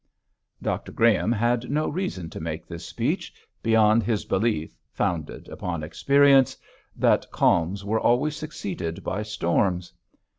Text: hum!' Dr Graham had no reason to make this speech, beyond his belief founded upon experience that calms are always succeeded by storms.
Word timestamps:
hum!' 0.03 0.63
Dr 0.63 0.91
Graham 0.93 1.31
had 1.31 1.69
no 1.69 1.87
reason 1.87 2.27
to 2.31 2.39
make 2.39 2.65
this 2.65 2.83
speech, 2.87 3.31
beyond 3.61 4.01
his 4.01 4.25
belief 4.25 4.75
founded 4.91 5.47
upon 5.47 5.83
experience 5.83 6.57
that 6.95 7.29
calms 7.29 7.83
are 7.83 7.99
always 7.99 8.35
succeeded 8.35 9.03
by 9.03 9.21
storms. 9.21 9.93